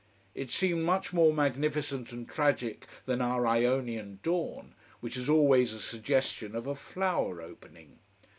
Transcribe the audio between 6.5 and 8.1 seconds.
of a flower opening.